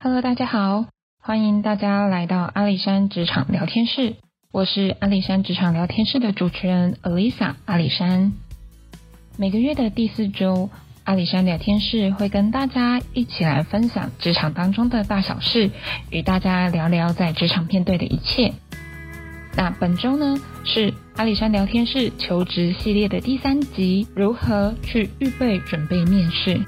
[0.00, 0.86] Hello，大家好，
[1.20, 4.14] 欢迎大家来到阿里山职场聊天室。
[4.52, 8.32] 我是阿里山职场聊天室的主持人 Alisa 阿里山。
[9.36, 10.70] 每个月的第四周，
[11.02, 15.72] 阿里山聊天室会跟大家一起来分享职场当中的大小事，
[16.10, 18.54] 与大家聊聊在职场面对的一切。
[19.56, 26.64] 那本周呢是阿里山聊天室求职系列的第三集，如何去预备准备面试？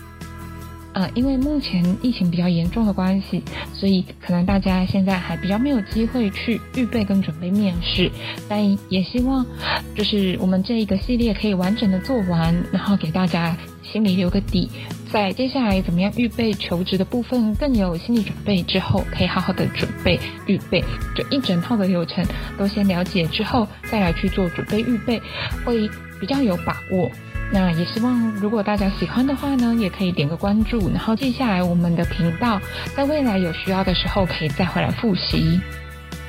[0.92, 8.10] 呃，因为目前疫情比较严重的关系，所以可能大家现在还比较没有机会去预备跟准备面试，
[8.48, 9.46] 但也希望
[9.94, 14.68] 就是我们这一个系列可以完整的做完，然后给大家心里留个底，
[15.12, 20.82] 在接下来怎么样预备求职的部分更有心理准备之后，可以好好的准备预备，
[21.14, 22.24] 就一整套的流程
[22.58, 25.20] 都先了解之后，再来去做准备预备，
[25.64, 25.88] 会
[26.20, 27.10] 比较有把握。
[27.52, 32.60] 那也希望，如果大家喜欢的话呢，也可以点个关注，然后记下来我们的频道，
[32.94, 35.60] 在未来有需要的时候可以再回来复习。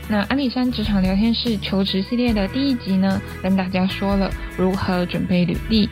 [0.10, 5.88] 那阿里山职场聊天室求职系列的第一集呢，跟大家说了如何准备履历，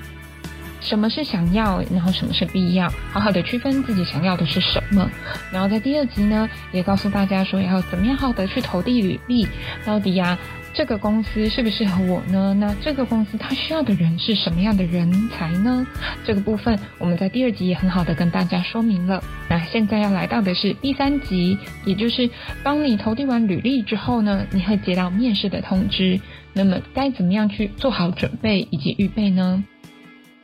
[0.82, 5.08] 什么是想要，然后什么是必要，好好的区分自己想要的是什么。
[5.52, 9.48] 然后在第二集呢，也告诉大家说要怎么样好的去投递履历，
[9.86, 10.38] 到底呀。
[10.74, 12.54] 这个公司适不适合我呢？
[12.54, 15.86] 那这个公司它需要的人是什么样的人才呢？
[16.26, 19.22] 这个部分我们在第二集也很好的跟大家说明了。
[19.50, 22.30] 那现在要来到的是第三集，也就是
[22.64, 26.20] 当你投递完履历之后呢，你会接到面试的通知。
[26.54, 29.64] 那么该怎么样去做好准备以及预备呢？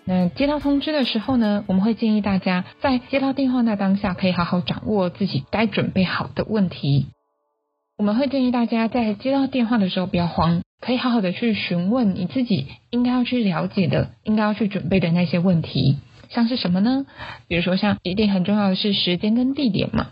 [0.05, 7.07] 那接到通知的时候呢，我们会建议大家在接到电话那当下，可以好好掌握自己该准备好的问题。
[7.97, 15.97] 我们会建议大家在接到电话的时候不要慌，可以好好的去询问你自己应该要去了解的、应该要去准备的那些问题，
[16.29, 17.05] 像是什么呢？
[17.47, 20.07] 比如说像一定很重要的是时间跟地点嘛。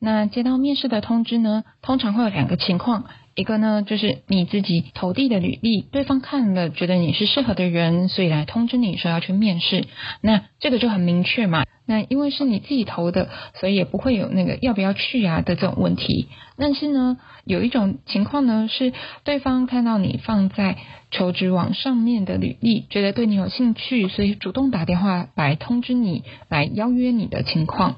[0.00, 3.04] 那接到面试的通知呢，通常会有两个情况。
[3.34, 9.86] 一个呢，就是你自己投递的履历，对方看了觉得你是适合的人，所以来通知你说要去面试。
[10.20, 11.64] 那这个就很明确嘛。
[11.86, 16.28] 那因为是你自己投的，所以也不会有那个要不要去啊的这种问题。
[16.56, 18.92] 但是呢，有一种情况呢，是
[19.24, 20.76] 对方看到你放在
[21.10, 27.96] 求职网上面的履历，觉得对你有兴趣，所以主动打电话来通知你，来邀约你的情况。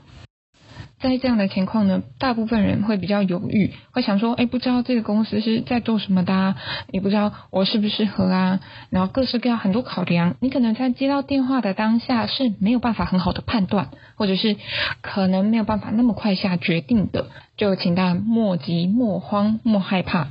[1.03, 6.57] 在这样的情况呢，大部分人会比较犹豫，会想说，哎，不知道这个公司是在做什么的，啊
[6.93, 14.57] 也不知道我适不适合啊，然后各式各样很多考量，你可能在接到电话的当下是没有办法很好的判断，或者是
[15.01, 17.27] 可能没有办法那么快下决定的，
[17.57, 20.29] 就请大家莫急莫慌莫害怕，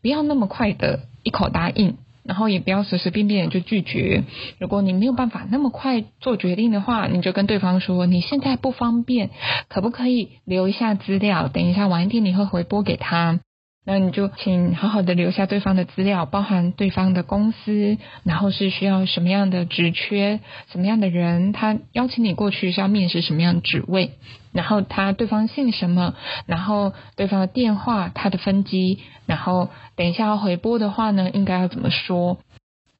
[0.00, 1.96] 不要那么快的一口答应。
[2.24, 4.24] 然后也不要随随便便就拒绝。
[4.58, 9.30] 如果你没有办法那么快做决定的话，你就跟对方说你现在不方便，
[9.68, 11.48] 可不可以留一下资料？
[11.48, 13.40] 等一下晚一点你会回拨给他。
[13.86, 20.40] 那你就请好好的留下对方的资料，包含对方的公司，然后是需要什么样的职缺，
[20.72, 24.12] 什么样的人，他邀请你过去是要面试什么样的职位，
[24.52, 26.14] 然后他对方姓什么，
[26.46, 32.38] 然后对方的电话，他的分机，然后等一下要回拨的话呢，应该要怎么说？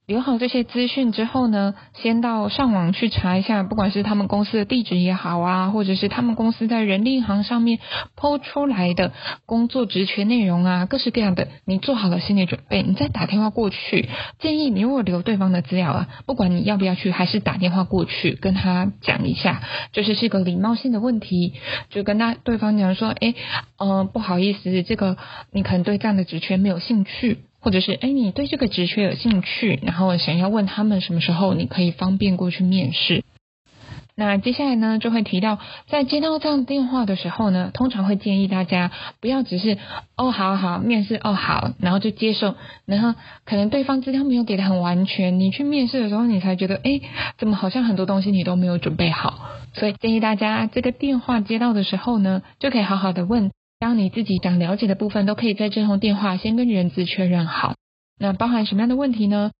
[0.06, 7.78] 留好这些资讯之后呢，先到上网去查一下，不管是他们公司的地址也好啊，或者是他们公司在人力行上面
[8.14, 9.12] 抛出来的
[9.46, 14.10] 工作职权内容啊，各式各样的，你做好了心理准备，你再打电话过去。
[14.38, 19.62] 建议你如果留对方的资料啊，不管你要不要去，还是打电话过去跟他讲一下，
[19.92, 21.54] 就是是个礼貌性的问题，
[21.88, 23.34] 就跟他对方讲说，哎，
[23.78, 25.16] 嗯，不好意思，这个
[25.50, 27.38] 你可能对这样的职权没有兴趣。
[27.64, 33.24] 或者是哎，你对这个职缺有兴趣，然后想要问他们什么时候你可以方便过去面试。
[34.16, 35.58] 那接下来呢，就会提到
[35.88, 39.78] 在接到这样电话的时候呢，通常会建议大家不要只是
[40.16, 42.54] 哦好好面试哦好，然后就接受，
[42.84, 47.00] 然后可能对方资料没有给的很完全，你去面试的时候你才觉得哎，
[47.38, 53.50] 怎么好像很多东西你都没有准备好，所以建议大家这个电话接到的时候呢，就可以好好的问。
[53.84, 57.74] 当你自己想了解的部分，都可以在这通电话先跟人资确认好。
[58.18, 59.50] 那包含什么样的问题呢？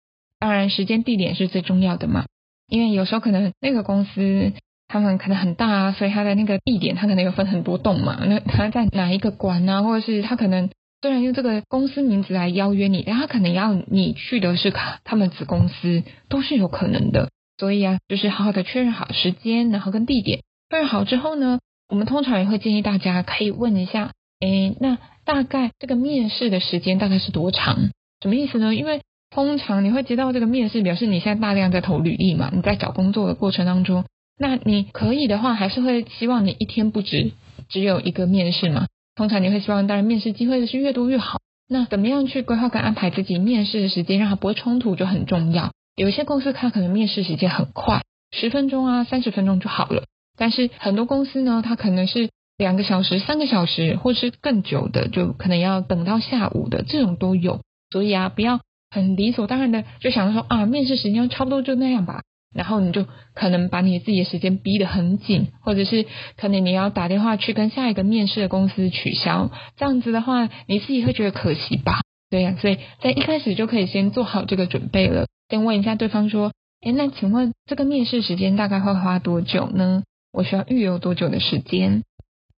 [0.40, 2.24] 当然，时间地点是最重要的嘛。
[2.66, 4.54] 因为有时候可能那个公司
[4.88, 8.18] 他们可能很大啊，所以他的那个地点他可能有分很多栋嘛。
[8.24, 10.70] 那他在哪一个馆啊，或者是他可能
[11.02, 14.72] 虽然用这个公司名字来邀约你，但他可能要你去的是
[15.04, 17.28] 他们子公司，都是有可能的。
[17.58, 20.40] 所以啊，就是好好的确认好时间，然后跟地点
[20.70, 21.58] 确认好之后呢。
[21.88, 27.90] 我们通常也会建议大家可以问一下，诶，那大概这个面试的时间大概是多长？
[28.20, 28.74] 什么意思呢？
[28.74, 34.04] 因为通常你会接到这个面试，表示你现在大量在投履历嘛，你在找工作的过程当中，
[34.38, 37.32] 那你可以的话，还是会希望你一天不止
[37.68, 38.86] 只有一个面试嘛？
[39.14, 41.40] 通常你会希望，当然面试机会是越多越好。
[41.68, 45.72] 那怎么样去规划跟安排自己面试的时间，让它不会冲突就很重要。
[45.96, 48.02] 有一些公司它可能面试时间很快，
[48.32, 50.04] 十分钟啊、三十分钟就好了。
[50.36, 57.60] 但是很多公司呢，它可能是两个小时、三个小时，或是更久的，就可能要等到下午的，这种都有。
[57.90, 58.60] 所以啊，不要
[58.90, 62.22] 很理所当然的就想着说啊，面试时间差不多就那样吧。
[62.54, 63.04] 然后你就
[63.34, 72.02] 可能把你自己的时间逼得很紧，或者是可能你要打电话去跟下一个面试的公司取消，这样子的话，你自己会觉得可惜吧？
[72.30, 75.26] 对呀，所以在一开始就可以先做好这个准备了。
[75.48, 80.04] 先问一下对方说，哎，那请问这个面试时间大概会花多久呢？
[80.34, 82.02] 我需要预留多久的时间？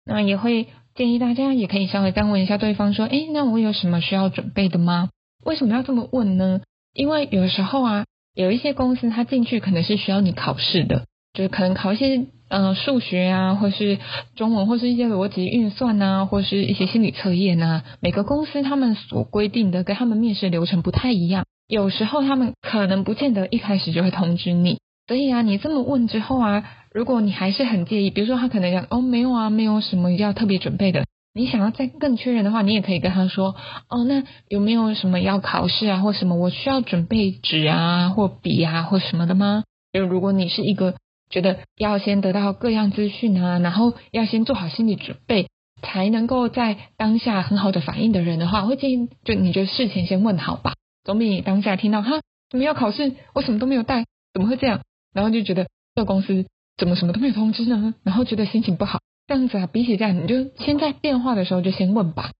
[0.03, 5.09] 那也会建议大家也可以稍微再问一下对方说，哎，那我有什么需要准备的吗？
[5.45, 6.59] 为什么要这么问呢？
[6.93, 8.05] 因为有时候啊。
[8.37, 13.97] 有一些公司，它进去可能是需要你考试的，就是可能考一些呃数学啊，或是
[14.35, 17.83] 中文，或是一些逻辑运算啊，或是一些心理测验啊。
[17.99, 24.77] 每个公司他们所规定的跟他们面试流程不太一样，有时候他们可能不见得一开始就会通知你。
[25.07, 26.63] 所以啊，你这么问之后啊，
[26.93, 31.05] 如果你还是很介意，比如说他可能讲哦没有啊，没有什么要特别准备的。
[31.33, 33.55] 你想要再更确认的话，你也可以跟他说，
[33.89, 39.63] 哦，那有没有什么要考试啊，或什么我需要准备纸啊，或笔啊，或什么的吗？
[39.93, 40.95] 就如果你是一个
[41.29, 45.47] 觉得要先得到各样资讯啊，然后要先做好心理准备，
[45.83, 52.19] 才能够在当下很好的反应的人的话，我会建议就你就事前先问好吧，总比你当下听到哈
[52.49, 54.81] 怎么要考试，我什么都没有带，怎么会这样，
[55.13, 56.45] 然后就觉得这公司
[56.77, 58.99] 怎么什么都没有通知呢，然后觉得心情不好。
[59.27, 62.31] 这样子啊，比起这样，你就先在电话的时候就先问吧。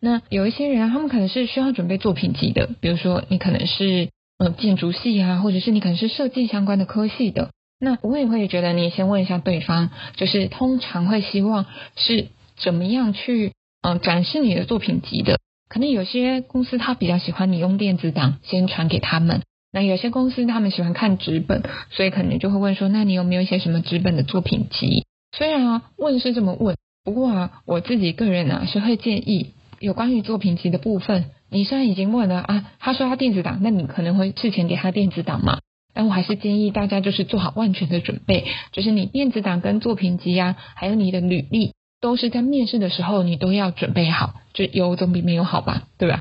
[0.00, 7.50] 那有一些人啊，他们可能是需要准备作品集的，比如说你可能是呃建筑系啊，或者是你可能是设计相关的科系的。
[7.78, 11.66] 那我也会觉得你先问一下对方，就是通常会希望
[11.96, 15.38] 是怎么样去嗯展示你的作品集的。
[15.68, 25.06] 可能有些公司他比较喜欢你用电子档先传给他们，那有些公司他们喜欢看纸本，所以可能就会问说，那你有没有一些什么纸本的作品集？
[25.34, 35.58] 虽然啊问是这么问，不过啊我自己个人啊是会建议有关于作品集的部分，你虽然已经问了啊，他说他电子档，那你可能会事前给他电子档嘛？
[35.94, 46.20] 但我还是建议大家就是做好万全的准备，就是你电子档跟作品集啊，还有你的履历，都是在面试的时候你都要准备好，就有总比没有好吧，对吧？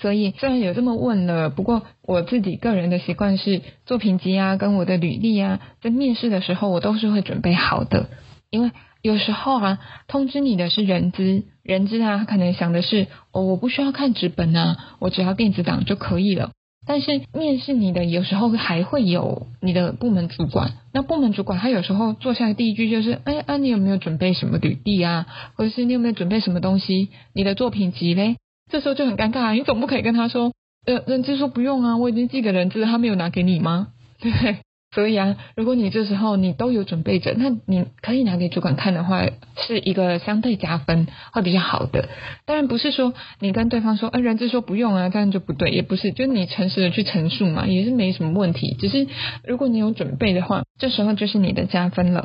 [0.00, 8.08] 所以虽然有这么问了，不过我自己个人的习惯是作品集啊跟我的履历啊，在面试的时候我都是会准备好的。
[8.50, 8.70] 因为
[9.02, 16.50] 有时候啊，通知你的是人资，人资啊，他可能想的是，哦，我不需要看纸本啊，我只要电子档就可以了。
[16.86, 25.26] 但是面试你的有时候还会有你的部门主管，那部门主管他有时候坐下来第一句就是，哎，啊，你有没有准备什么履历啊？
[25.54, 27.10] 或者是你有没有准备什么东西？
[27.34, 28.36] 你的作品集嘞？
[28.68, 30.52] 这时候就很尴尬，你总不可以跟他说，
[30.86, 33.88] 呃，人资说不用啊，我已经寄给人资，他没有拿给你吗？
[34.20, 34.56] 对 不对？
[34.94, 39.22] 所以啊，如果你这时候你都有准备着，那你可以拿给主管看的话，
[39.66, 42.08] 是一个相对加分，会比较好的。
[42.46, 48.76] 当然不是说你跟对方说，呃，人资说不用啊，这样就不对，也不是，就你诚实的去陈述嘛，也是没什么问题。
[48.80, 49.06] 只是
[49.44, 52.24] 如果你有准备的话，这时候就是你的加分了。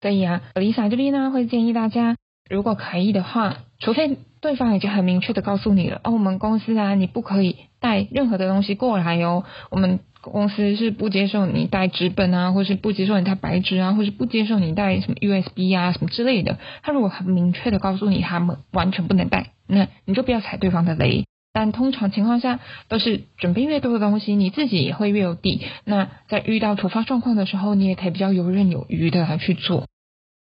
[0.00, 2.16] 所以啊，Lisa 这边呢会建议大家，
[2.48, 10.00] 如果可以的话，除非对方已经很明确的告诉你了，哦，我们公司啊，你不可以带任何的东西过来哦，我们。
[10.20, 16.58] 公司是不接受你带纸本啊，或是不接受你带白纸啊，或是不接受你带什么 USB 啊什么之类的。
[16.82, 21.24] 他如果很明确的告诉你他们完全不能带，那你就不要踩对方的雷。
[21.52, 22.58] 但通常情况下
[22.88, 25.62] 都是准备越多的东西，你自己也会越有底。
[25.84, 29.86] 那在遇到突发状况的时候，你也可以比较游刃有余的来去做。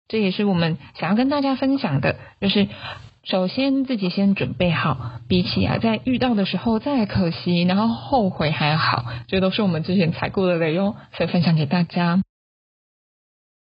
[0.07, 2.67] 这也是我们想要跟大家分享的，就是。
[3.29, 12.21] 首先自己先准备好，比起啊在遇到的时候再可惜，然后后悔还好，这都是我们之前踩过的雷哦，所以分享给大家。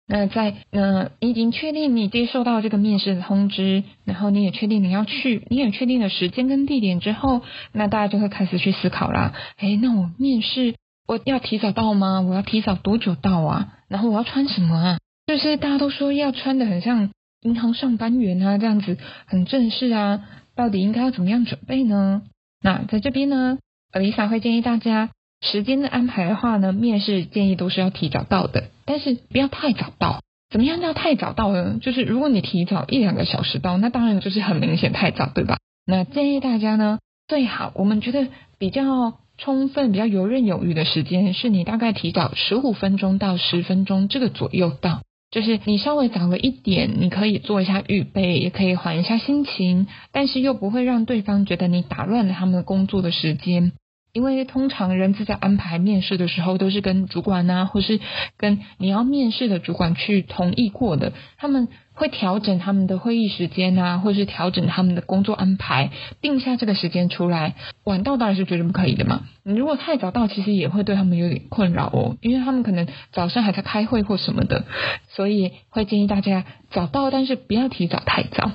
[0.07, 7.41] 那在呃已经确定你接受到这个面试的通知，然后你也确定你要去，你也确定了时间跟地点之后，
[7.73, 9.33] 那大家就会开始去思考啦。
[9.57, 10.75] 哎，那我面试
[11.09, 12.21] 我要提早到吗？
[12.21, 13.69] 我要提早多久到啊？
[13.89, 14.99] 然后我要穿什么啊？
[15.27, 17.11] 就是大家都说要穿的很像。
[17.45, 20.25] 银行上班员啊，这样子很正式啊，
[20.57, 22.23] 到底应该要怎么样准备呢？
[22.63, 23.59] 那在这边呢
[23.93, 25.11] ，Lisa 会建议大家
[25.41, 30.21] 时间的安排的话呢，面试建议都是要提早到的，但是不要太早到。
[30.51, 31.79] 怎么样叫太早到呢？
[31.83, 35.59] 就是如果你提早一两个小时到，那当然就是很明显太早，对吧？
[35.85, 36.99] 那建议大家呢，
[37.29, 45.03] 最好我们觉得比较充分、比较游刃有余的时间，是你大概提早十五分钟到十分钟这个左右到，
[45.35, 53.73] 就是你稍微早了一点，你可以做一下预备，也可以缓一下心情，但是又不会让对方觉得你打乱了他们工作的时间。
[54.13, 57.99] 因为通常人资在安排面试的时候，都是跟主管啊，或是
[58.37, 67.55] 跟你要面试的主管去同意过的，他们会调整他们的会议时间啊，或是调整他们的工作安排，定下这个时间出来。
[67.85, 69.23] 晚到当然是绝对不可以的嘛。
[69.45, 74.65] 你如果太早到，其实也会对他们有点困扰哦，因为他们可能早上还在开会或什么的，
[75.09, 78.51] 所以会建议大家早到，但是不要提早太早。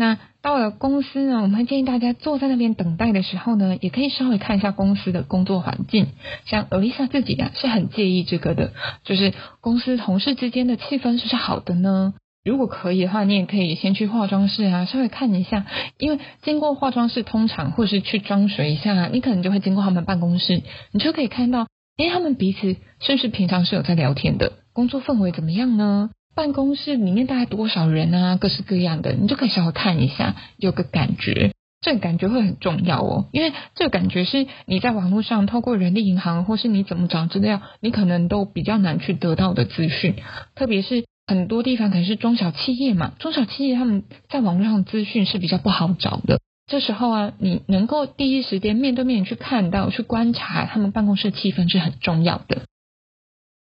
[0.00, 6.06] 那到了公司呢，我们会建议大家坐在那边等待的时候呢，也可以稍微看一下公司的工作环境。
[6.46, 8.72] 像 Elisa 自己啊，是很介意这个的，
[9.04, 12.14] 就是公司同事之间的气氛是不是好的呢？
[12.42, 15.66] 如果可以的话，你也可以先去化妆室啊，稍微看一下，
[15.98, 21.66] 因为经过化妆室通常或是去装水一下，你可能就会经过他们办公室，你就可以看到，
[21.98, 24.54] 诶，他们彼此是不是平常是有在聊天的？
[24.72, 26.08] 工作氛围怎么样呢？
[26.34, 28.36] 办公室里面大概多少人啊？
[28.36, 31.52] 各式各样的，你就可以稍微看一下，有个感觉。
[31.82, 40.16] 这个感觉会很重要哦，因为这个感觉是你在网络上透过人力银行或是你怎么找资料，你可能都比较难去得到的资讯。
[40.54, 46.38] 特别是很多地方可能是中小企业嘛，中小企业他们在网络上资讯是比较不好找的。
[46.66, 52.62] 这时候啊，你能够第一时间面对面去看到、去观察他们办公室气氛是很重要的。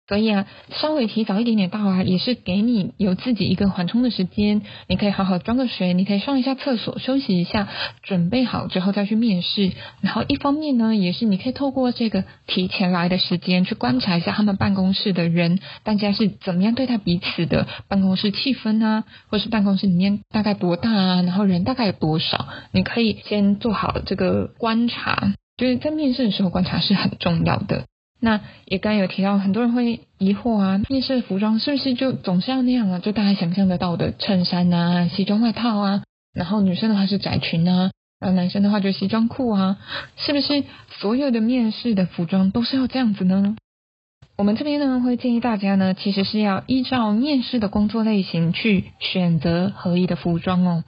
[0.07, 4.61] 所以啊，稍微提早一点点到啊，也是给你有自己一个缓冲的时间。
[4.87, 7.67] 你可以好好装个水，你可以上一下厕所，休息一下，
[8.03, 9.71] 准备好之后再去面试。
[10.01, 25.33] 然后一方面呢，也是你可以透过这个提前来的时间去观察一下他们办公室的人，大家是怎么样对待彼此的，办公室气氛啊，或是办公室里面大概多大啊，然后人大概有多少，你可以先做好这个观察。
[25.57, 27.85] 就是在面试的时候观察是很重要的。
[28.19, 32.99] 那也刚有提到，很多人会疑惑啊，面试服装是不是就总是要那样啊？
[32.99, 36.03] 就大家想象得到的衬衫啊、西装外套啊，
[36.33, 39.77] 然后女生的话是窄裙啊，然后男生的话就西装裤啊，
[40.17, 40.63] 是不是
[40.99, 43.57] 所有的面试的服装都是要这样子呢？
[44.37, 50.83] 我们这边呢会建议大家呢，其实是要依照面试的工作类型去选择合宜的服装哦。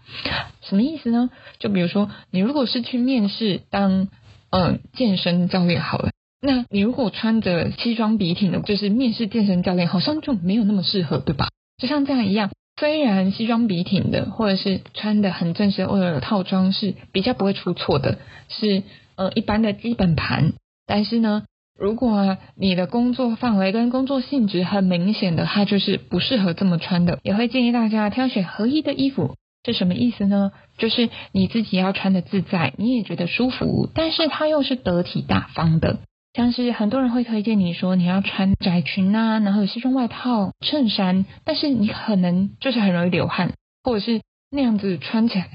[0.61, 1.29] 什么意思呢？
[1.59, 4.09] 就比如说你如果是去面试当
[4.49, 6.11] 嗯健身教练好了。
[6.39, 11.49] 那你如果穿着西装笔挺的，就是面试健身教练，好像就没有那么适合，对吧？
[11.77, 18.83] 就像这样一样，虽然西装笔挺的，或者是穿的很正式或者套装是比较不会出错的，是
[19.15, 20.53] 呃一般的基本盘。
[20.85, 21.43] 但是呢，
[21.77, 29.35] 如果你的工作范围跟工作性质很明显的，它就是不适合这么穿的，也会建议大家挑选合一的衣服。
[29.65, 30.51] 是什么意思呢？
[30.77, 35.97] 就是你自己要穿的自在，你也觉得舒服，但是它又是得体大方的。
[36.37, 43.53] 像是很多人会推荐你说你要穿窄裙啊，然后有西装外套、衬衫，但是你可能就是很容易流汗，
[43.83, 45.49] 或者是那样子穿起来，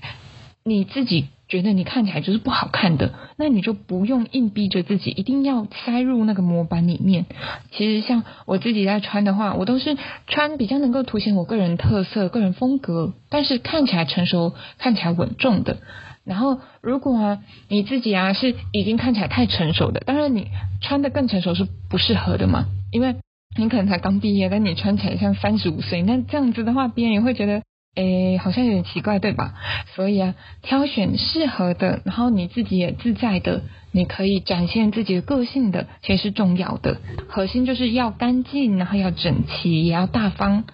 [0.64, 7.26] 你自己觉得你看起来就是不好看的，那你就不用硬逼着自己一定要塞入那个模板里面。
[7.70, 9.96] 其实像我自己在穿的话，我都是
[10.26, 15.78] 穿比较能够凸显我个人特色、个人风格，但是看起来成熟、看起来稳重的。
[16.24, 17.38] 然后，如果啊
[17.68, 20.48] 你自己啊是已经看起来太成熟的，当然你
[20.80, 23.16] 穿的更成熟是不适合的嘛，因为
[23.58, 27.62] 你可能才刚毕业，但你穿起来像三十五岁，那这样子的话，别人也会觉得，
[27.96, 29.54] 诶，好像有点奇怪，对吧？
[29.94, 36.98] 所以啊，挑选适合的，然后你自己也自在的，你可以展现自己的个性的，其实是重要的。
[37.28, 40.64] 核心就是要干净，然后要整齐，也要大方，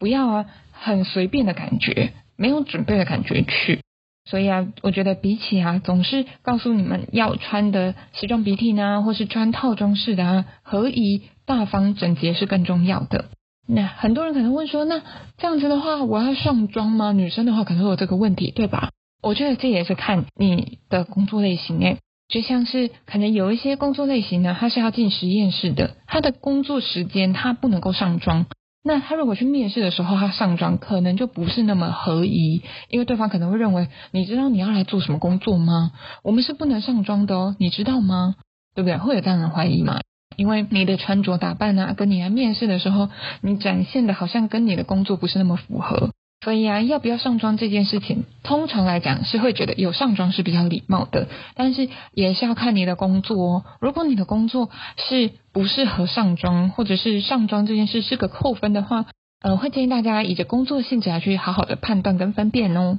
[0.00, 3.80] 不要啊很随便的感觉，没有准备的感觉去。
[4.24, 13.26] 所以啊，我觉得比起啊，总是告诉你们要穿的西装笔挺啊，或是穿套装式的啊，合宜、大方、整洁是更重要的。
[13.66, 15.02] 那很多人可能问说，那
[15.38, 17.12] 这样子的话，我要上妆吗？
[17.12, 18.90] 女生的话可能会有这个问题，对吧？
[19.22, 28.46] 我觉得这也是看你的工作类型诶，就像是可能有一些工作类型呢，它是要进实验室的，它的工作时间它不能够上妆。
[28.86, 35.92] 那他如果去面试的时候，他上妆可能就不是那么合宜，因为对方可能会认为，你知道你要来做什么工作吗？
[36.22, 38.34] 我们是不能上妆的哦，你知道吗？
[38.74, 38.98] 对不对？
[38.98, 40.00] 会有这样的怀疑吗？
[40.36, 43.08] 因为你的穿着打扮啊，跟你来面试的时候，
[43.40, 46.10] 你展现的好像跟你的工作不是那么符合。
[46.44, 53.64] 所以啊，要不要上妆这件事情，通常来讲是会觉得有上妆是比较礼貌的，但是也是要看你的工作哦。
[53.80, 59.06] 如果你的工作是不适合上妆，或者是上妆这件事是个扣分的话，
[59.40, 62.98] 呃，会建议大家以着工作性质来去好好的判断跟分辨哦。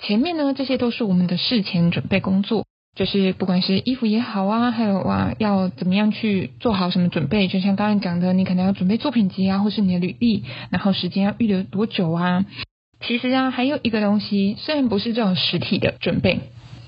[0.00, 2.64] 前面呢，这些都是我们的事前准备工作，
[2.96, 12.46] 就是不管是衣服也好啊，还有啊，要怎么样去做好什么准备，就像刚刚讲的，你可能要准备作品集啊，或是你的履历，然后时间要预留多久啊？
[13.00, 16.40] 其实啊，还有一个东西，虽然不是这种实体的准备，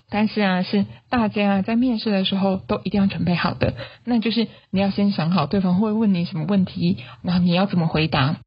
[0.09, 3.75] 但是啊，是大家在面试的时候都一定要准备好的，
[4.05, 8.39] 那就是你要先想好对方会问你什么问题，然后你要怎么回答。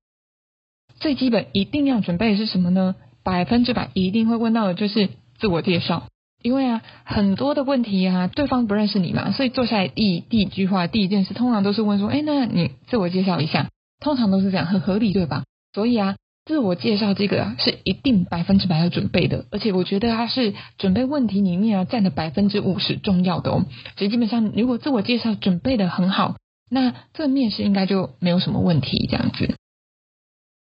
[0.99, 2.95] 最基本一定要准备的是什么呢？
[3.23, 6.07] 百分之百一定会问到的就是自我介绍，
[6.43, 13.69] 因为啊很多的问题啊对方不认识你嘛，所以坐下来第第一句话第一件事通常都是问说，哎，那你自我介绍一下，
[13.99, 15.43] 通常都是这样，很合理对吧？
[15.73, 23.65] 所以啊自我介绍这个啊是一定百分之百要准备的，而且我觉得它是准备问题里面啊占的百分之五十重要的哦，
[23.97, 26.35] 所以基本上如果自我介绍准备的很好，
[26.69, 29.55] 那这面试应该就没有什么问题这样子。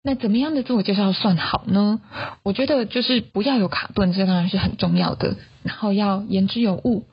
[0.06, 2.00] 那怎么样的自我介绍算好呢？
[2.44, 5.34] 我觉得就是不要有卡顿，这当然是很重要的。
[5.64, 7.06] 然后要言之有物，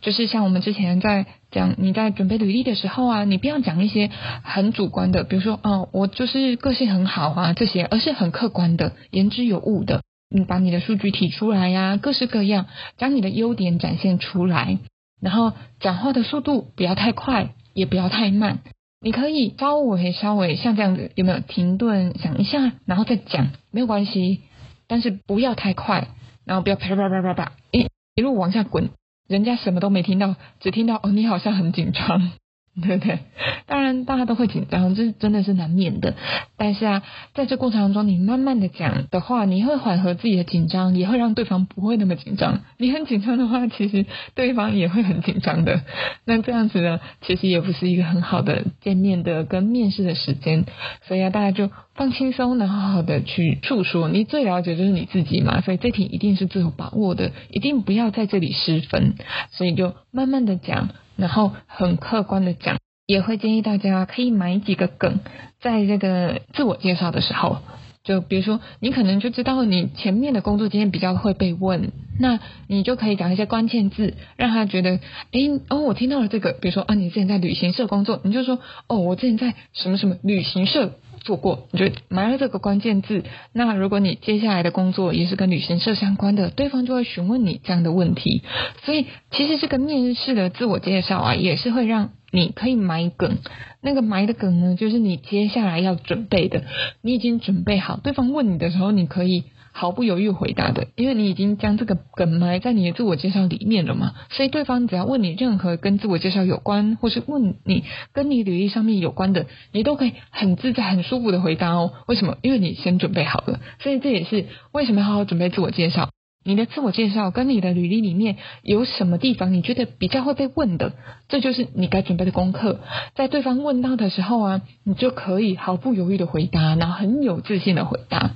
[0.00, 4.10] 就是像我们之前在讲，你在准备履历的时候啊，你不要讲一些
[4.42, 10.00] 很主观的，比如说哦，我就是个性很好啊这些，而是很客观的，言之有物的。
[10.30, 14.78] 你把你的数据提出来呀，各式各样，将你的优点展现出来，
[15.20, 18.60] 然后讲话的速度不要太快，也不要太慢。
[19.02, 24.42] 你可以稍微稍微像这样子，有没有停顿想一下，然后再讲，没有关系，
[24.86, 26.08] 但是不要太快，
[26.44, 28.90] 然后不要啪啪啪啪啪一一路往下滚，
[29.26, 32.32] 人家什么都没听到，只听到哦，你好像很紧张。
[32.80, 33.18] 对不对？
[33.66, 36.14] 当然，大家都会紧张，这真的是难免的。
[36.56, 37.02] 但是啊，
[37.34, 42.60] 在这过程当中，你慢慢的讲的话，你会缓和自己的紧张，也会让对方不会那么紧张。
[42.78, 45.80] 你很紧张的话，其实对方也会很紧张的。
[46.24, 50.64] 那这样子呢，其实也不是一个很好的见面的跟面试的时间。
[51.06, 54.08] 所以啊，大家就放轻松，然后好好的去诉说。
[54.08, 59.16] 你最了解就是你自己嘛，所以这题一定是最有把握的，一定不要在这里失分。
[59.50, 60.90] 所以就慢慢的讲。
[61.16, 65.20] 然后很客观的讲，也会建议大家可以买几个梗，
[65.60, 67.58] 在这个自我介绍的时候，
[68.02, 74.92] 就比如说你可能就知道你前面的工作经验比较会被问，那你就可以讲一些关键字，让他觉得，
[75.32, 80.94] 哎，哦，我听到了这个，比如说啊，你之前在旅行社工作，你就说，哦，我之前在什么什么旅行社。
[81.20, 83.24] 做过，你就埋了这个关键字。
[83.52, 88.42] 那如果你接下来的工作也是跟旅行社相关的，对方就会询问你这样的问题。
[88.84, 93.38] 所以其实这个面试的自我介绍啊，也是会让你可以埋梗。
[93.80, 96.64] 那个埋的梗呢，就是你接下来要准备的，
[97.02, 99.44] 你已经准备好，对方问你的时候，你可以。
[99.80, 111.92] 毫不犹豫回答的，因为你已经将这个梗埋在你的自我介绍里面了嘛，所以对方只要问你任何跟自我介绍有关，或是问你跟你履历上面有关的，你都可以很自在、很舒服的回答哦。
[112.06, 112.36] 为什么？
[112.42, 116.10] 因为你先准备好了，所以这也是为什么要好好准备自我介绍。
[116.44, 120.92] 你的自我介绍跟你的履历里面有什么地方你觉得比较会被问的，
[121.28, 122.80] 这就是你该准备的功课。
[123.14, 128.32] 在对方问到的时候啊，你就可以毫不犹豫的回答，然后很有自信的回答。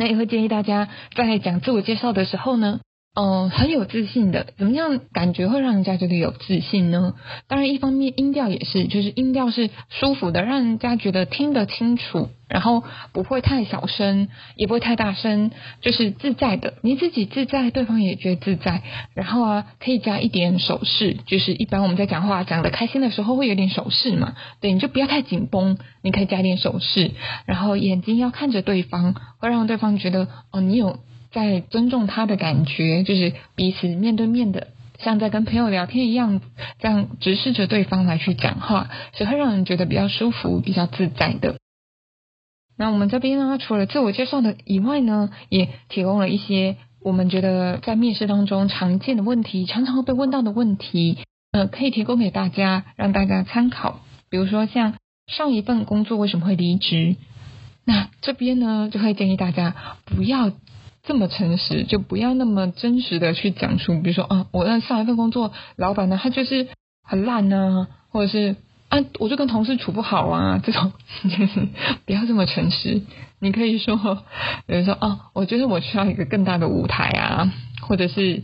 [0.00, 2.80] 那也会建议大家在讲自我介绍的时候呢，
[3.12, 7.14] 嗯，很有自信的，怎么样感觉会让人家觉得有自信呢？
[7.48, 16.74] 当然，一方面音调也是，就是音调是舒服的，让人家觉得听得清楚，然后不会太小声，也不会太大声，就是自在的。
[16.82, 18.82] 你自己自在，对方也觉得自在。
[19.14, 27.10] 然后啊，可以加一点手势，就是一般我们在讲话讲的开心的时候会有点手势嘛，对，你就不要太紧绷，你可以加点手势，
[27.44, 31.00] 然后眼睛要看着对方，会让对方觉得哦，你有。
[31.32, 36.40] 在尊重他的感觉，就是彼此面对面的，像在跟朋友聊天一样，
[36.80, 41.56] 这样直视着对方来去讲话，是会让人觉得比较舒服、比较自在的。
[42.76, 51.18] 那我们这边呢，除了自我介绍的以外呢，也提供了一些我们觉得在面试当中常见的问题，常常会被问到的问题，
[51.52, 54.00] 呃，可以提供给大家，让大家参考。
[54.30, 54.94] 比如说像
[55.26, 57.16] 上一份工作为什么会离职？
[57.84, 60.50] 那这边呢，就会建议大家不要。
[61.02, 64.00] 这么诚实，就不要那么真实的去讲出。
[64.00, 66.68] 比如说啊，我那上一份工作，老板呢他就是
[67.02, 68.56] 很烂呢，或者是
[68.88, 70.92] 啊，我就跟同事处不好啊，这种
[71.24, 71.68] 就是
[72.04, 73.02] 不要这么诚实。
[73.40, 73.96] 你可以说，
[74.66, 78.42] 比如说啊，我觉得我需要一个更大的舞台啊，或者是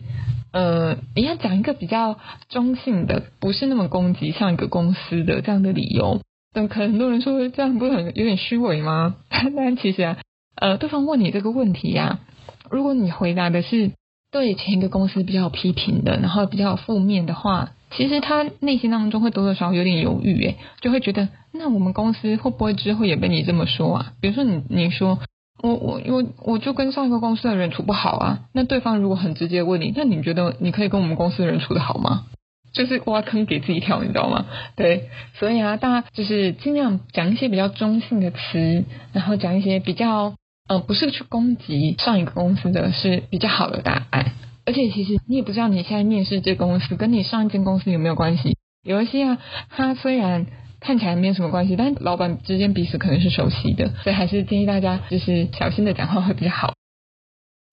[0.52, 6.22] 呃，你要讲一个比较中性的，不是那么攻击上一个公司的这样的理由。
[6.54, 9.16] 但可能很多人说这样不是很有点虚伪吗？
[9.28, 10.16] 但其实啊，
[10.54, 12.20] 呃，对方问你这个问题呀。
[12.70, 13.92] 如果你回答的是
[14.30, 24.12] 对前一个公司比较批评的，然后比较负面的话，其实他内心当中会多多少少有点犹豫，诶，就会觉得那我们公司会不会之后也被你这么说啊？
[24.20, 25.18] 比如说你你说
[25.62, 28.40] 我我我我就跟上一个公司的人处不好啊。
[28.52, 32.24] 那对方如果很直接问你，那你觉得你可以跟我们公司的人处的好吗？
[32.74, 34.44] 就是挖坑给自己跳，你知道吗？
[34.74, 40.34] 对，所以啊，大家就是尽量讲一些比较中性的词，然后讲一些比较
[40.66, 44.32] 呃不是去攻击上一个公司的是比较好的答案。
[44.64, 48.56] 而且其实你也不知道你现在面试这公司跟你上一间公司有没有关系。
[48.82, 49.38] 有一些啊，
[49.70, 50.46] 他虽然
[50.80, 56.74] 看起来没有什么关系，但老板之间彼此可能是熟悉的，所以还是建议大家就是小心的讲话会比较好。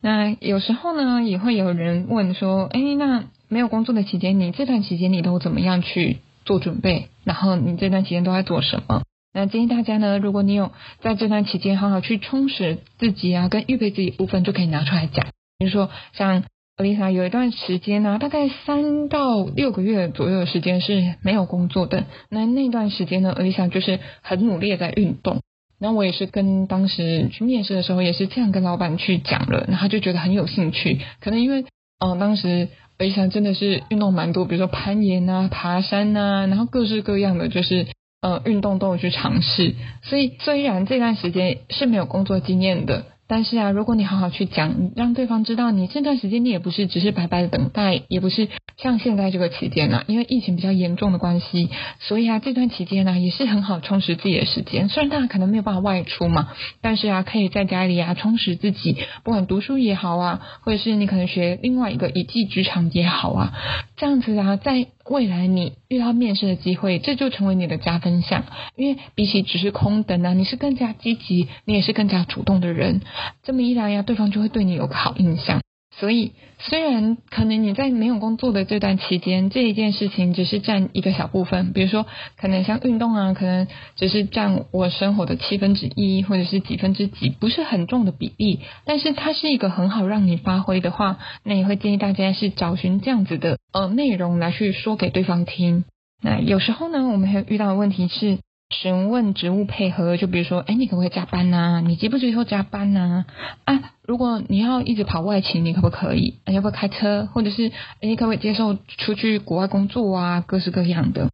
[0.01, 3.25] 那有时候呢，也会有人问说，哎，那。
[3.49, 7.09] 没有工作的期间，你这段期间你都怎么样去做准备？
[7.23, 9.03] 然后你这段期间都在做什么？
[9.33, 15.25] 那建议大家呢，如果你有在这段期间好好去充实自己啊，跟预备自己部分，就可以拿出来讲。
[15.57, 16.43] 比如说像
[16.77, 22.05] Lisa 有一段时间呢，大概三到六个月左右的时间是没有工作的。
[22.29, 25.41] 那那段时间呢，Lisa 就是很努力的在运动。
[25.79, 31.01] 那我也是跟当时去面试的时候，也是这样跟老板去讲了，然后就觉得很有兴趣。
[31.19, 31.65] 可能因为
[31.99, 32.69] 嗯，当时。
[32.99, 37.87] 飞翔真的是运动蛮多，比如说攀岩啊、爬山啊，然后各式各样的就是
[38.23, 39.75] 呃运动都有去尝试。
[40.01, 43.05] 所以虽然这段时间是没有工作经验的。
[43.25, 51.69] 但是啊，如果你好好去讲，让对方知道你这段时间你也不是只是白白的等待，也不是像现在这个期间呢，因为疫情比较严重的关系，
[52.01, 54.89] 所以啊这段期间呢也是很好充实自己的时间。
[54.89, 56.49] 虽然大家可能没有办法外出嘛，
[56.81, 63.53] 但是啊可以在家里啊充实自己，不管读书也好啊，或者是你可能学另外一个一技之长也好啊，
[63.95, 64.87] 这样子啊在。
[65.09, 73.01] 未来你遇到面试的机会，这就成为你的加分项，因为比起只是空等啊，你是更加积极，你也是更加主动的人。
[73.43, 75.61] 这么一来呀，对方就会对你有个好印象。
[76.03, 88.59] 所以，虽然可能你在没有工作的这段期间，这一件事情只是占一个小部分，比如说可能像运动啊，可能只是占我生活的七分之一或者是几分之几，不是很重的比例。
[88.83, 95.85] 但是它是一个很好让你发挥的话，那也会建议大家是找寻这样子的呃内容来去说给对方听。
[96.21, 98.39] 那有时候呢，我们还遇到的问题是。
[98.81, 101.81] 询问职务配合，就比如说，哎，你可不可以加班呐？
[101.85, 103.25] 你接不接受加班呐？
[103.65, 106.39] 啊，如果你要一直跑外勤，你可不可以？
[106.45, 107.27] 要不要开车？
[107.31, 110.41] 或者是，哎，你可不可以接受出去国外工作啊？
[110.41, 111.29] 各式各样的。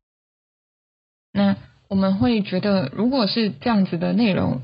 [1.34, 1.56] 那
[1.88, 4.62] 我们会觉得，如果是这样子的内容，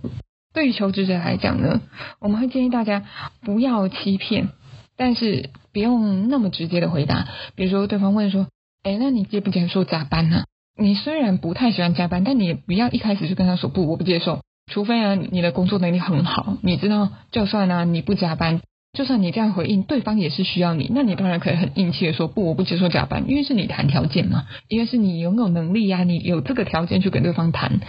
[0.54, 1.82] 对于求职者来讲呢，
[2.20, 3.06] 我们会建议大家
[3.42, 4.50] 不要欺骗，
[4.98, 7.28] 但是不用那么直接的回答。
[7.56, 8.48] 比如说，对方问说，
[8.84, 10.44] 哎，那你接不接受加班呢？
[10.78, 14.42] 你虽然不太喜欢加班，但你也不要一开始就跟他说不，我不接受。
[14.72, 18.62] 除非啊，你的工作能力很好，你知道，就算啊你不加班，
[18.98, 27.80] 就算你这样回应，对方也是需要你，那你当然可以很硬气的说不，我不接受加班，因为是你谈条件嘛，因为是你拥有能力呀，你有这个条件去跟对方谈。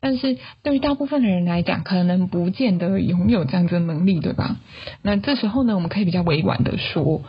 [0.00, 4.56] 但是对于大部分的人来讲，可能不见得拥有这样子的能力，对吧？
[5.02, 7.22] 那这时候呢，我们可以比较委婉的说。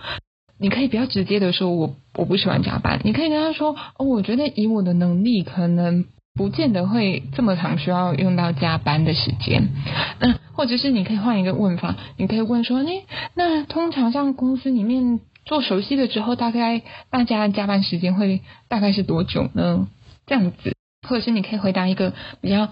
[0.61, 3.01] 你可以比较直接的说，我我不喜欢加班。
[3.03, 9.69] 你可以跟他说，哦，我觉得以我的能力，可能不见得会这么长需要用到加班的时间。
[10.19, 13.01] 那或者是你可以换一个问法，你可以问说，你
[13.33, 19.87] 那通常像公司里面做熟悉了之后，大概大家加班时间会大概是多久呢？
[20.27, 20.75] 这样子，
[21.09, 22.69] 或者是你可以回答一个比较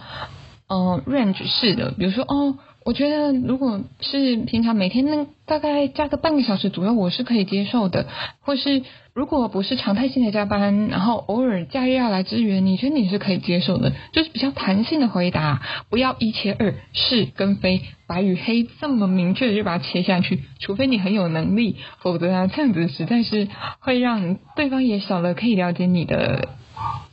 [0.67, 2.59] 嗯 range 式的，比如说哦。
[2.85, 8.07] 我觉得，如果是平常每天呢，大概加个半个小时左右，我是可以接受的。
[8.39, 8.81] 或是
[9.13, 13.91] 如果不是常态性的加班，然后偶尔假日要来支援，你觉得你是可以接受的？
[14.13, 20.43] 就是比较弹性的回答，不要一切二是跟非，白与黑这么明确的就把它切下去。
[20.59, 23.49] 除非你很有能力，否则啊，这样子实在是
[23.81, 26.47] 会让对方也少了可以了解你的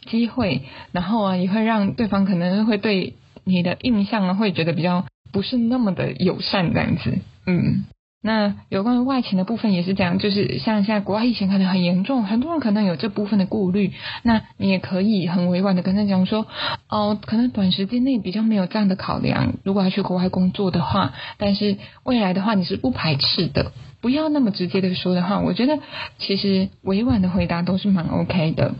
[0.06, 5.04] 机会，然后啊，也会让对方可能会对你的印象啊，会觉得比较。
[5.32, 7.84] 不是那么的友善这样子，嗯，
[8.22, 16.46] 那有关于外勤的部分也是这样，就是像现在国外疫情可能很严重，很多人可能有这部分的顾虑，那你也可以很委婉的跟他讲说，
[16.88, 25.78] 哦，可能短时间内比较没有这样的考量，如果要去国外工作的话，但是未来的话你是不排斥的，不要那么直接的说的话，我觉得
[26.18, 28.74] 其实委婉的回答都是蛮 OK 的。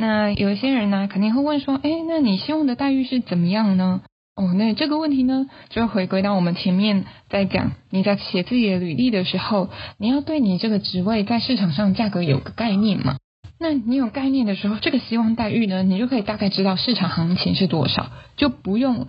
[0.00, 4.00] 那有一些人呢，肯定会问说，哎，那你希望的待遇是怎么样呢？
[4.36, 13.16] 哦，那这个问题呢，就回归到我们前面在讲，你在写自己的履历的时候，你要对你这个职位在市场上价格有个概念嘛？
[13.58, 19.08] 那你有概念的时候，这个希望待遇呢，你就可以大概知道市场行情是多少，就不用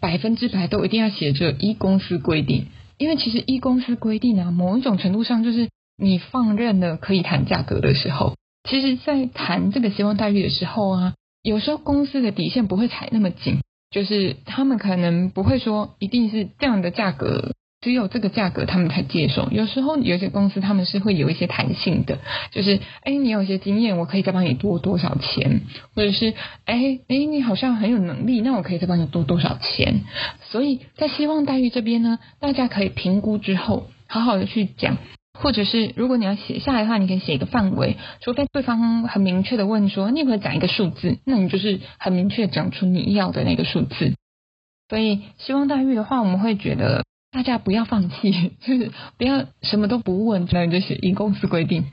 [0.00, 8.36] 百分之百都一定要写着一公司规定，因为其实一公司规定啊，某一种程度上就是你放任了可以谈价格的时候。
[8.68, 17.52] 其实，在谈这个希望待遇的时候啊，有时候公司的底线不会踩那么紧，就是他们可能不会说一定是这样的价格。
[17.82, 19.48] 只有这个价格他们才接受。
[19.50, 22.18] 有时候有些公司他们是会有一些弹性的，
[22.50, 25.62] 就是哎，你有些经验，我可以再帮你多多少钱，
[25.94, 26.34] 或者是
[26.66, 30.02] 哎哎，你好像很有能力，那我可以再帮你多多少钱。
[30.50, 34.98] 所以在希望待遇这边呢，大家可以评估之后，好好的去讲，
[35.42, 44.14] 或者是如果你要写下来的话，你可以写一个范围，除非对方很明确的问说，你可以讲一个数字，那你就是很明确讲出你要的那个数字。
[44.88, 47.02] 所以希望待遇的话，我们会觉得。
[47.32, 51.84] 大家不要放弃，就是不要什么都不问，那就是以公司规定。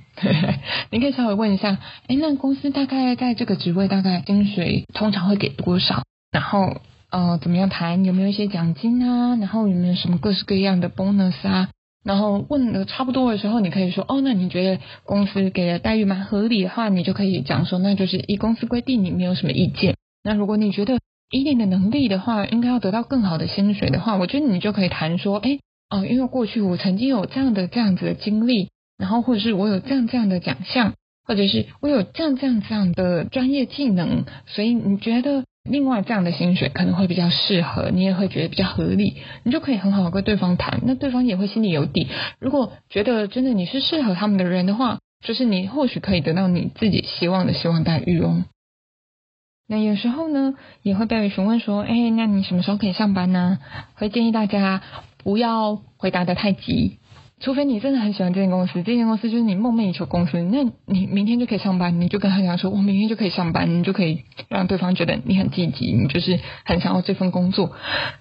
[0.90, 6.02] 你可以稍微问一下，哎，那公司大概在这个职位大概薪水通常会给多少？
[6.32, 6.82] 然后
[7.12, 8.04] 呃，怎么样谈？
[8.04, 9.36] 有没有一些奖金啊？
[9.36, 11.70] 然后有没有什么各式各样的 bonus 啊？
[12.08, 19.98] 然后问的差不多的时候，你可以说，哦，那你觉得公司给的待遇蛮合理的话，你就可以讲说，那就是以公司规定，你没有什么意见。
[20.24, 30.93] 那如果你觉得，一定的能力的话，应该要得到更好的薪水的话，我觉得你就可以谈说，哎，哦，因为过去我曾经有这样的这样子的经历，然后或者是我有这样这样的奖项，
[31.26, 42.08] 或者是我有这样这样这样的专业技能，所以你觉得另外这样的薪水可能会比较适合，你也会觉得比较合理，你就可以很好的跟对方谈，那对方也会心里有底。
[42.39, 48.43] 如果觉得真的你是适合他们的人的话，就是你或许可以得到你自己希望的希望待遇哦。
[49.67, 53.60] 那有时候呢，也会被询问说，哎，那你什么时候可以上班呢？
[53.95, 54.82] 会建议大家
[55.17, 56.99] 不要回答的太急，
[57.39, 67.71] 除非你真的很喜欢这间公司，这间公司就是你梦寐以求公司，那你明天就可以上班，你就跟他讲说，我明天就可以上班，你就可以让对方觉得你很积极，你就是很想要这份工作。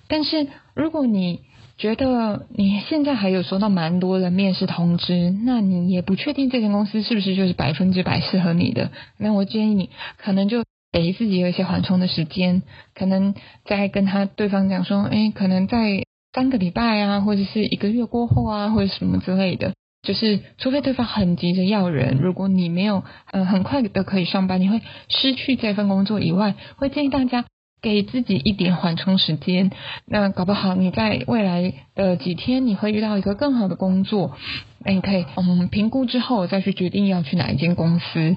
[0.08, 1.40] 但是如果你
[1.78, 10.64] 觉得你现在还有收到蛮多的面试通知，那你也不确定这间公司是不是就是百分之百适合你的，那我建议你可能就。
[10.92, 12.62] 给自己有一些缓冲的时间，
[12.94, 13.34] 可能
[13.66, 16.05] 在跟他对方讲说，哎，可能在
[16.36, 19.72] 三个礼拜啊，或者是一个月过后啊，或者什么之类的，
[20.02, 27.46] 就是除非对方很急着要人，如果你没有呃很快的可以上班，你会失去这份工作以外，会建议大家
[27.80, 29.70] 给自己一点缓冲时间。
[30.04, 34.36] 那搞不好你在未来的几天你会遇到一个更好的工作，
[34.84, 38.36] 那你可以嗯评估之后再去决定要去哪一间公司。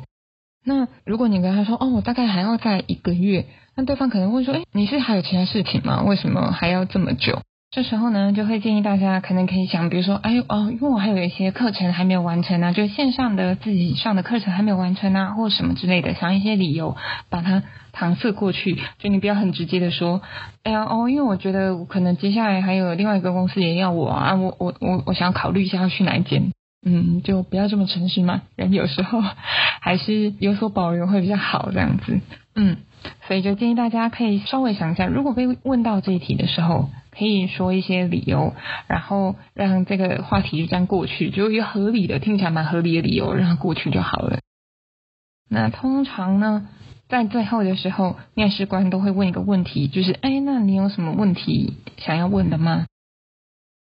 [0.63, 6.01] 那如果你跟他说哦，我大概还要在一个月，那对方可能会说，哎，你是还有其他事情吗？
[6.03, 7.41] 为什么还要这么久？
[7.71, 16.97] 这时候呢，就会建议大家可能可以想，比如说，哎哦，因为我还有一些课程还没有完成啊，就线上的自己上的课程还没有完成啊，或什么之类的，想一些理由
[17.29, 17.61] 把它
[17.93, 18.79] 搪塞过去。
[18.97, 20.23] 就你不要很直接的说，
[20.63, 26.51] 哎呀哦，因为我觉得我可能接下来还有另外一个公司也要我啊，我我我我想考虑一下要去哪一间。
[26.83, 29.21] 嗯，就不要这么诚实嘛，人有时候
[29.81, 32.19] 还是有所保留会比较好，这样子。
[32.55, 32.77] 嗯，
[33.27, 38.53] 所以就建议大家可以稍微想一下，如果被问到这一题的时候，可以说一些理由，
[38.87, 44.39] 然后让这个话题就这样过去，就一个合理的、听起来蛮合理的理由，让它过去就好了。
[45.49, 46.67] 那通常呢，
[47.07, 52.85] 在最后的时候，面试官都会问一个问题，就是，哎，那你有什么问题想要问的吗？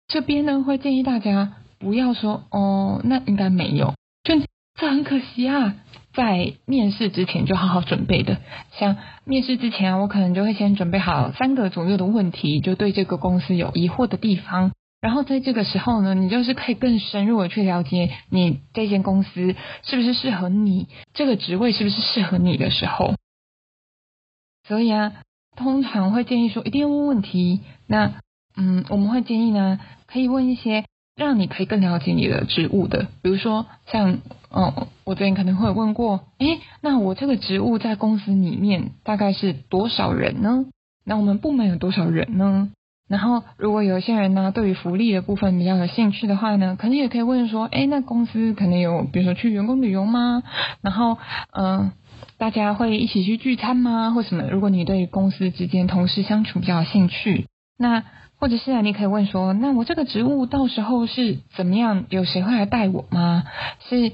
[0.06, 1.54] 这边呢，会建议大家。
[1.80, 3.94] 不要说哦，那应该没有，
[4.24, 4.34] 就
[4.74, 5.76] 这很可惜啊。
[6.14, 8.38] 在面试之前就好好准备的，
[8.72, 14.72] 像面试之前，我可能就会先准备好三个左右的问题，就对这个公司有疑惑的地方。
[15.00, 23.14] 然后在这个时候呢，你就是可以更深入的去了解你这间公司是不是适合你，这个职位是不是适合你的时候。
[24.66, 25.12] 所以啊，
[25.56, 27.60] 通常会建议说一定要问问题。
[27.86, 28.14] 那
[28.56, 30.84] 嗯，我们会建议呢，可以问一些。
[31.18, 40.66] 让你可以更了解你的职务的，比如说像，哦，我最近可能会问过，诶，那我这个职务在公司里面大概是多少人呢？
[41.04, 42.70] 那我们部门有多少人呢？
[43.08, 50.44] 然后如果有些人呢，对于福利的部分比较有兴趣的话呢，可能也可以问说，诶，那公司可能有，比如说去员工旅游吗？
[50.82, 51.18] 然后，
[51.52, 51.90] 嗯，
[52.38, 54.12] 大家会一起去聚餐吗？
[54.12, 54.44] 或什么？
[54.48, 58.04] 如果你对公司之间同事相处比较有兴趣，那。
[58.38, 62.04] 或者是啊，你可以问说，那我这个职务到时候是怎么样？
[62.08, 63.44] 有谁会来带我吗？
[63.88, 64.12] 是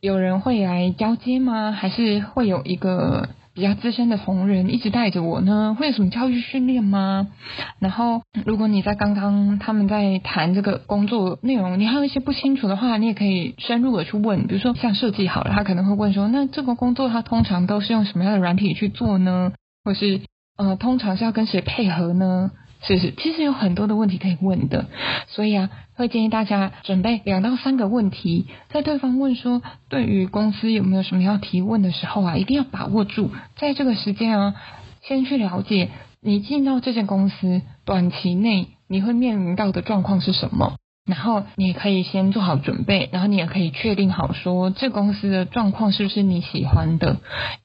[0.00, 1.72] 有人会来交接吗？
[1.72, 5.76] 还是会有一个比较资深的同仁一直带着我呢？
[5.76, 7.26] 会有什么教育训练吗？
[7.80, 14.46] 然后，如果你在刚刚他们在谈这个工作内容，你还有一些不清楚的话，你也可以深入的去问。
[14.46, 19.52] 比如说像设计好了，他可能会问说，那这个工作他通常都是用什么样的软体去做呢？
[19.84, 20.20] 或是
[20.56, 22.52] 呃，通常是要跟谁配合呢？
[22.80, 24.86] 是是，其实有很多的问题可以问的，
[25.26, 34.54] 所以啊，会建议大家准备两到三个问题，在对方问说对于公司有没有什么要提问的时候啊，一定要把握住，在这个时间啊，
[35.02, 40.76] 先去了解你进到这间公司短期内你会面临到的状况是什么？
[41.04, 47.16] 然后你可以先做好准备，然后你也可以确定好说这公司的状况是不是你喜欢的，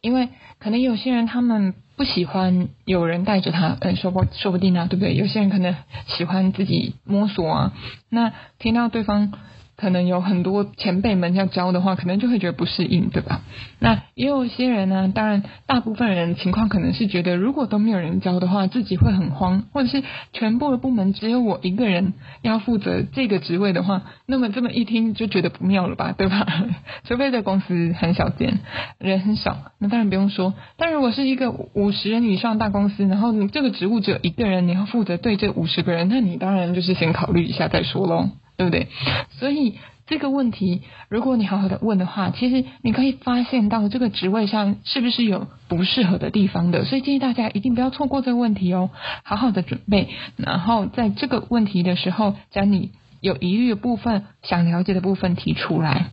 [0.01, 5.15] 因为可能有些人他们不喜欢有人带着他，嗯，说不说不定啊，对不对？
[5.15, 5.75] 有些人可能
[6.07, 7.73] 喜欢自己摸索啊，
[8.09, 9.33] 那听到对方。
[9.75, 13.41] 可能有很多前辈们要教的话，可能就会觉得不适应，对吧？
[13.79, 26.45] 那也有些人呢，当然大部分人情况可能是觉得，如果都没有人教的话，自己会很慌，或者是全部的部门只有我一个人要负责这个职位的话，那么这么一听就觉得不妙了吧，对吧？
[27.05, 28.59] 除非这公司很小间，
[28.99, 30.53] 人很少，那当然不用说。
[30.77, 38.29] 但如果是一个五十人以上大公司，然后你这个职务只有一个人，你要负责对这五十个人，那你当然就是先考虑一下再说喽。
[38.57, 38.87] 对不对？
[39.31, 46.83] 所以这个问题，如果你好好的问的话，其实你可以发现到这个职位上是不是有不适合的地方的。
[46.85, 48.89] 所以建议大家一定不要错过这个问题哦，
[49.23, 56.07] 好好的准备，然后在这个问题的时候，将你有疑虑的部分、想了解的部分提出来。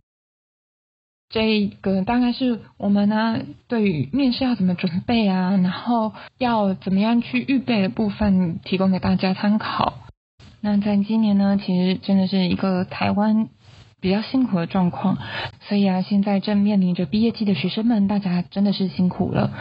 [1.29, 9.93] 这个大概是我们呢对于面试要怎么准备啊，然后要怎么样去预备的部分，提供给大家参考。
[10.61, 13.49] 那在今年呢，其实真的是一个台湾
[13.99, 15.17] 比较辛苦的状况，
[15.67, 19.51] 所以啊，现在正面临着毕业季的学生们，大家真的是辛苦了。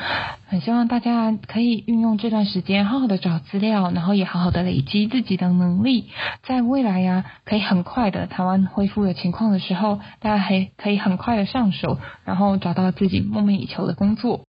[0.47, 6.11] 很希望大家可以运用这段时间，好好的找资料，然后也好好的累积自己的能力，
[6.43, 14.43] 在未来呀，可以很快的台湾恢复的情况的时候，大家还可以很快的上手，然后找到自己梦寐以求的工作。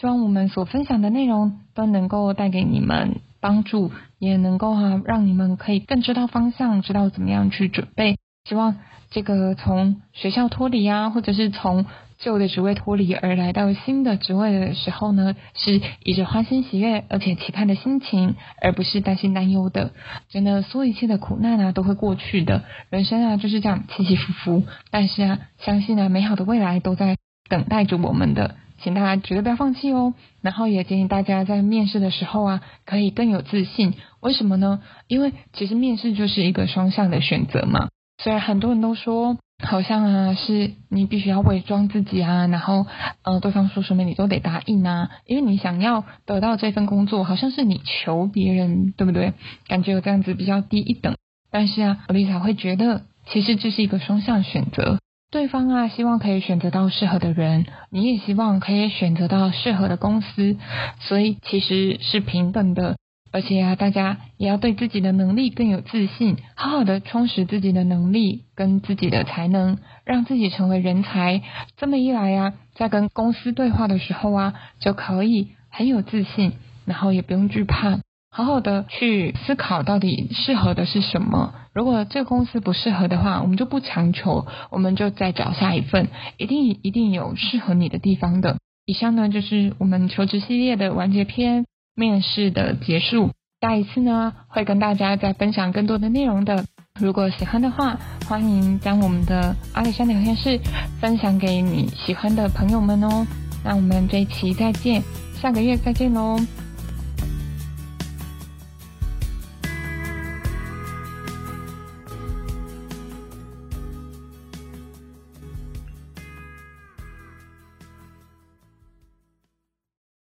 [0.00, 3.20] 希望我们所分享的内容都能够带给你们。
[3.40, 8.16] 帮助也能够哈，让你们可以更知道方向，知道怎么样去准备。
[8.48, 8.76] 希望
[9.10, 11.86] 这个从学校脱离啊，或者是从
[12.18, 19.92] 旧的职位脱离而来到新的职位的时候呢，是以着欢欣喜悦而且期盼的心情，而不是担心担忧的。
[20.28, 24.64] 真的，所有一切的苦难啊都会过去的，人生啊就是这样起起伏伏。
[24.90, 27.16] 但是啊，相信呢，美好的未来都在
[27.48, 28.56] 等待着我们的。
[28.82, 33.94] 请大家绝对不要放弃哦，然后也建议大家在面试的时候啊，可以更有自信。
[34.20, 34.80] 为什么呢？
[35.06, 37.88] 因为其实面试就是一个双向的选择嘛。
[38.22, 42.86] 虽然很多人都说，好像啊是你必须要伪装自己啊，然后
[43.22, 49.34] 呃对方说什么你都得答应啊，因为你想要得到这份工作，好像是你求别人，对不对？
[49.68, 51.16] 感觉有这样子比较低一等。
[51.50, 54.98] 但是啊，丽莎会觉得，其实这是一个双向选择。
[55.30, 60.56] 对方啊，希望可以选择到适合的人，你也希望可以选择到适合的公司，
[61.00, 62.96] 所以其实是平等的。
[63.30, 71.42] 而且啊，大家也要对自己的能力更有自信，好好的充实自己的能力跟自己的才能，让自己成为人才。
[71.76, 76.54] 这么一来啊，在跟公司对话的时候啊，就可以很有自信，
[76.86, 78.00] 然后也不用惧怕。
[78.30, 81.54] 好好的去思考到底适合的是什么。
[81.74, 88.58] 如果这个公司不适合的话，我们就不强求，我们就再找下一份，一定一定有适合你的地方的。
[88.84, 93.30] 以上呢就是我们求职系列的完结篇，面试的结束。
[93.60, 96.64] 下一次呢会跟大家再分享更多的内容的。
[97.00, 100.60] 如果喜欢的话，欢迎将我们的阿里山聊天室
[101.00, 103.26] 分享给你喜欢的朋友们哦。
[103.64, 105.02] 那我们这一期再见，
[105.34, 106.38] 下个月再见喽。